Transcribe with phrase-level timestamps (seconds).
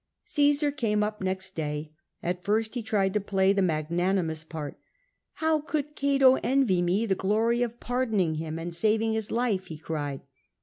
[0.23, 1.91] Caesar came up next day.
[2.23, 4.79] At first he tried to play the magnanimous part:
[5.33, 9.77] How could Cato envy me the glory of pardoning him and saving his life?" he
[9.77, 10.21] cried.